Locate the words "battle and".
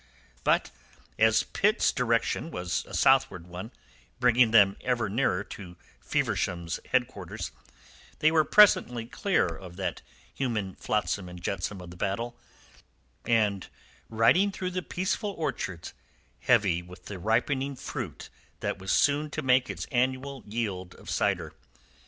11.97-13.67